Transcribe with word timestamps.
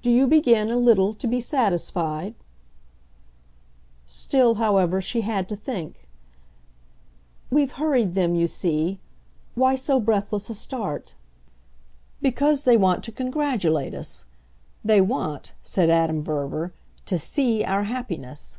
"Do 0.00 0.10
you 0.10 0.26
begin, 0.26 0.70
a 0.70 0.78
little, 0.78 1.12
to 1.12 1.26
be 1.26 1.38
satisfied?" 1.38 2.34
Still, 4.06 4.54
however, 4.54 5.02
she 5.02 5.20
had 5.20 5.50
to 5.50 5.54
think. 5.54 6.08
"We've 7.50 7.72
hurried 7.72 8.14
them, 8.14 8.34
you 8.34 8.48
see. 8.48 9.00
Why 9.54 9.74
so 9.74 10.00
breathless 10.00 10.48
a 10.48 10.54
start?" 10.54 11.14
"Because 12.22 12.64
they 12.64 12.78
want 12.78 13.04
to 13.04 13.12
congratulate 13.12 13.92
us. 13.92 14.24
They 14.82 15.02
want," 15.02 15.52
said 15.62 15.90
Adam 15.90 16.22
Verver, 16.22 16.72
"to 17.04 17.18
SEE 17.18 17.62
our 17.62 17.84
happiness." 17.84 18.56